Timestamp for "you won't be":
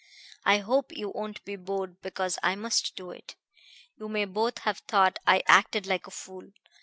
0.97-1.55